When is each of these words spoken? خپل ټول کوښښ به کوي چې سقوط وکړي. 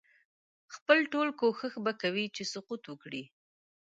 خپل 0.75 0.97
ټول 1.13 1.27
کوښښ 1.39 1.73
به 1.85 1.91
کوي 2.01 2.25
چې 2.35 2.43
سقوط 2.53 2.81
وکړي. 2.87 3.23